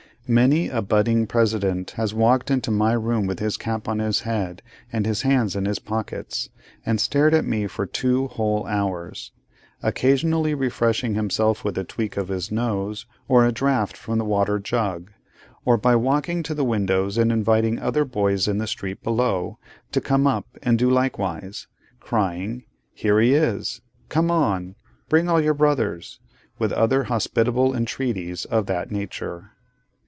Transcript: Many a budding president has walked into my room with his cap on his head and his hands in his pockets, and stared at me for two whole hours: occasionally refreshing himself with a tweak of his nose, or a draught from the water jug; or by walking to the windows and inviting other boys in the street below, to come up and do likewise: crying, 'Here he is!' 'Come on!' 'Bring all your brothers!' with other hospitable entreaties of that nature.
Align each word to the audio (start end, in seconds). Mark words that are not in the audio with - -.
Many 0.27 0.69
a 0.69 0.81
budding 0.81 1.27
president 1.27 1.91
has 1.97 2.13
walked 2.13 2.49
into 2.49 2.71
my 2.71 2.93
room 2.93 3.25
with 3.27 3.39
his 3.39 3.57
cap 3.57 3.89
on 3.89 3.99
his 3.99 4.21
head 4.21 4.61
and 4.93 5.05
his 5.05 5.23
hands 5.23 5.57
in 5.57 5.65
his 5.65 5.79
pockets, 5.79 6.47
and 6.85 7.01
stared 7.01 7.33
at 7.33 7.43
me 7.43 7.67
for 7.67 7.85
two 7.85 8.27
whole 8.27 8.65
hours: 8.65 9.33
occasionally 9.83 10.53
refreshing 10.53 11.15
himself 11.15 11.65
with 11.65 11.77
a 11.77 11.83
tweak 11.83 12.15
of 12.15 12.29
his 12.29 12.49
nose, 12.49 13.05
or 13.27 13.43
a 13.45 13.51
draught 13.51 13.97
from 13.97 14.19
the 14.19 14.23
water 14.23 14.57
jug; 14.57 15.11
or 15.65 15.75
by 15.75 15.97
walking 15.97 16.43
to 16.43 16.53
the 16.53 16.63
windows 16.63 17.17
and 17.17 17.29
inviting 17.29 17.77
other 17.77 18.05
boys 18.05 18.47
in 18.47 18.57
the 18.57 18.67
street 18.67 19.03
below, 19.03 19.57
to 19.91 19.99
come 19.99 20.25
up 20.25 20.45
and 20.63 20.79
do 20.79 20.89
likewise: 20.89 21.67
crying, 21.99 22.63
'Here 22.93 23.19
he 23.19 23.33
is!' 23.33 23.81
'Come 24.07 24.31
on!' 24.31 24.75
'Bring 25.09 25.27
all 25.27 25.41
your 25.41 25.55
brothers!' 25.55 26.21
with 26.57 26.71
other 26.71 27.05
hospitable 27.05 27.75
entreaties 27.75 28.45
of 28.45 28.67
that 28.67 28.91
nature. 28.91 29.51